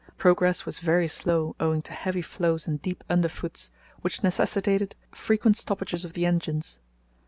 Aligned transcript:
Progress 0.17 0.65
was 0.65 0.79
very 0.79 1.07
slow 1.07 1.55
owing 1.59 1.83
to 1.83 1.93
heavy 1.93 2.23
floes 2.23 2.65
and 2.65 2.81
deep 2.81 3.03
underfoots, 3.07 3.69
which 4.01 4.23
necessitated 4.23 4.95
frequent 5.11 5.55
stoppages 5.57 6.03
of 6.03 6.13
the 6.13 6.25
engines. 6.25 6.79